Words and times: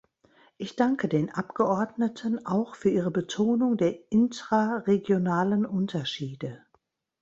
Ich 0.57 0.75
danke 0.75 1.07
den 1.07 1.29
Abgeordneten 1.29 2.43
auch 2.43 2.73
für 2.73 2.89
ihre 2.89 3.11
Betonung 3.11 3.77
der 3.77 4.11
intraregionalen 4.11 5.63
Unterschiede. 5.63 6.65